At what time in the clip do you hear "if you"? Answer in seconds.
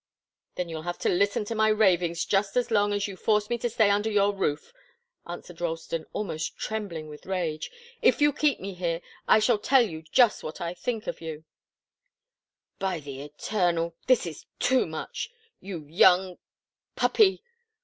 8.01-8.33